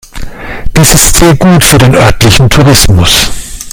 [0.75, 3.29] Dies ist sehr gut für den örtlichen Tourismus.